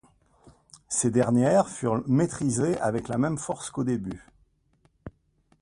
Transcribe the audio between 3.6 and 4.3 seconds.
qu’au début.